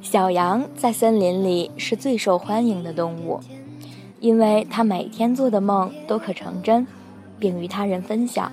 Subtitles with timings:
[0.00, 3.40] 小羊在森林里是最受欢迎的动物，
[4.20, 6.86] 因为它每天做的梦都可成真，
[7.38, 8.50] 并与他人分享。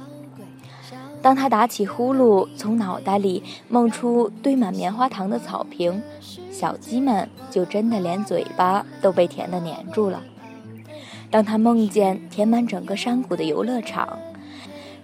[1.21, 6.01] 当他打起呼噜，从脑袋里梦出堆满棉花糖的草坪，
[6.51, 10.21] 小鸡们就真的连嘴巴都被甜的粘住了。
[11.31, 14.19] 当他梦见填满整个山谷的游乐场，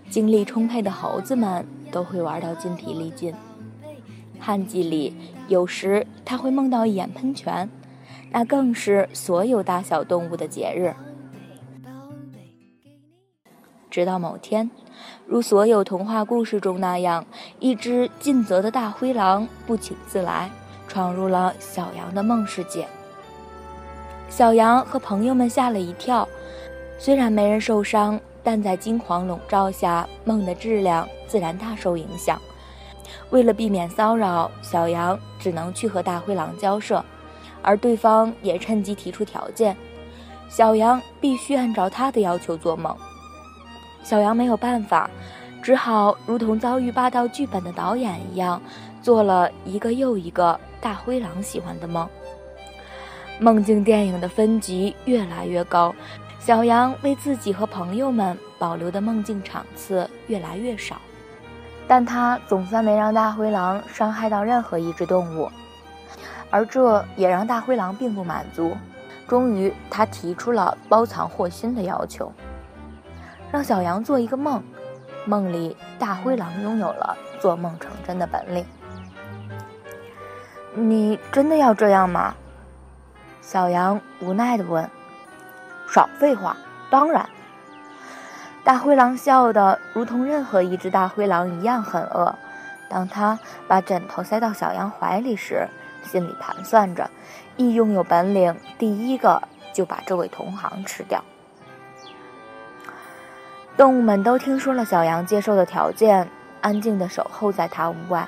[0.10, 3.34] 精力充沛的猴子们都会玩到筋疲力尽。
[4.42, 5.16] 旱季里，
[5.48, 7.70] 有时他会梦到一眼喷泉，
[8.32, 10.96] 那更是所有大小动物的节日。
[13.92, 14.72] 直到某天，
[15.28, 17.24] 如所有童话故事中那样，
[17.60, 20.50] 一只尽责的大灰狼不请自来，
[20.88, 22.88] 闯入了小羊的梦世界。
[24.30, 26.28] 小羊和朋友们吓了一跳，
[26.98, 32.42] 虽然没人受伤，但在惊慌笼罩下，梦的质量自然大受影响。
[33.30, 37.04] 为了避免骚扰，小羊只能去和大灰狼交涉，
[37.62, 39.76] 而对方也趁机提出条件：
[40.50, 42.96] 小羊必须按照他的要求做梦。
[44.04, 45.10] 小羊没有办法，
[45.62, 48.62] 只好如同遭遇霸道剧本的导演一样，
[49.02, 52.08] 做了一个又一个大灰狼喜欢的梦。
[53.40, 55.94] 梦境电影的分级越来越高，
[56.40, 61.02] 小羊为自己和朋友们保留的梦境场次越来越少，
[61.88, 65.52] 但他总算没让大灰狼伤害到任何一只动物，
[66.50, 68.76] 而这也让大灰狼并不满足。
[69.28, 72.32] 终于，他提出了包藏祸心的要求。
[73.52, 74.64] 让小羊做一个梦，
[75.26, 78.66] 梦里大灰狼拥有了做梦成真的本领。
[80.74, 82.34] 你真的要这样吗？
[83.42, 84.90] 小羊无奈地问。
[85.90, 86.56] 少废话，
[86.90, 87.30] 当然。
[88.64, 92.36] 大灰狼笑得如同任何一只大灰狼一样狠恶。
[92.90, 95.68] 当他把枕头塞到小羊怀里时，
[96.04, 97.10] 心里盘算着：
[97.56, 99.42] 一拥有本领，第一个
[99.74, 101.24] 就把这位同行吃掉。
[103.78, 106.28] 动物们都听说了小羊接受的条件，
[106.60, 108.28] 安静地守候在他屋外。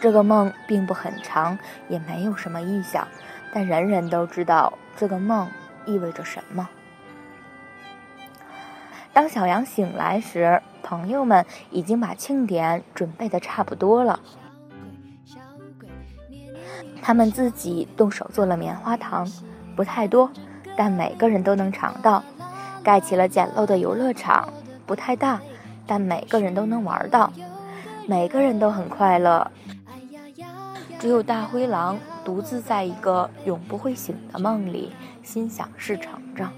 [0.00, 1.56] 这个梦并不很长，
[1.88, 3.06] 也没有什么异象，
[3.54, 5.48] 但人人都知道这个梦
[5.86, 6.68] 意味着什么。
[9.12, 14.20] 当小羊醒来时，朋友们已经把庆典准备的差不多了。
[17.02, 19.30] 他们自己动手做了棉花糖，
[19.76, 20.30] 不太多，
[20.76, 22.22] 但每个人都能尝到。
[22.82, 24.48] 盖起了简陋的游乐场。
[24.84, 25.40] 不太大，
[25.86, 27.32] 但每个人都能玩到，
[28.06, 29.50] 每个人都很快乐。
[30.98, 36.48] 只有大灰狼独自在一个永不会醒的梦里，心想事成着。